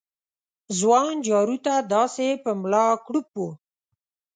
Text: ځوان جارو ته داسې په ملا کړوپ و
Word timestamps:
ځوان 0.77 1.13
جارو 1.27 1.57
ته 1.65 1.73
داسې 1.93 2.27
په 2.43 2.51
ملا 2.61 2.85
کړوپ 3.05 3.29
و 3.37 3.41